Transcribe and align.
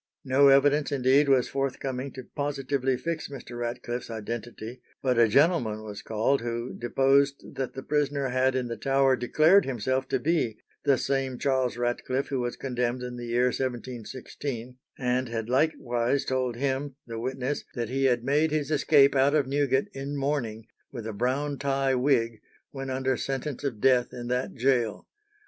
No 0.25 0.47
evidence 0.47 0.91
indeed 0.91 1.29
was 1.29 1.47
forthcoming 1.47 2.11
to 2.13 2.23
positively 2.23 2.97
fix 2.97 3.27
Mr. 3.29 3.59
Ratcliffe's 3.59 4.09
identity; 4.09 4.81
but 5.03 5.19
"a 5.19 5.27
gentleman" 5.27 5.83
was 5.83 6.01
called 6.01 6.41
who 6.41 6.73
deposed 6.73 7.53
that 7.53 7.75
the 7.75 7.83
prisoner 7.83 8.29
had 8.29 8.55
in 8.55 8.67
the 8.67 8.77
Tower 8.77 9.15
declared 9.15 9.63
himself 9.63 10.07
to 10.07 10.17
be 10.17 10.57
the 10.85 10.97
same 10.97 11.37
Charles 11.37 11.77
Ratcliffe 11.77 12.29
who 12.29 12.39
was 12.39 12.55
condemned 12.57 13.03
in 13.03 13.15
the 13.15 13.27
year 13.27 13.49
1716, 13.49 14.75
and 14.97 15.29
had 15.29 15.49
likewise 15.51 16.25
told 16.25 16.55
him, 16.55 16.95
the 17.05 17.19
witness, 17.19 17.63
that 17.75 17.89
he 17.89 18.05
had 18.05 18.23
made 18.23 18.49
his 18.49 18.71
escape 18.71 19.15
out 19.15 19.35
of 19.35 19.45
Newgate 19.45 19.89
in 19.93 20.17
mourning, 20.17 20.65
with 20.91 21.05
a 21.05 21.13
brown 21.13 21.59
tie 21.59 21.93
wig, 21.93 22.41
when 22.71 22.89
under 22.89 23.15
sentence 23.15 23.63
of 23.63 23.79
death 23.79 24.11
in 24.13 24.29
that 24.29 24.55
gaol. 24.55 25.05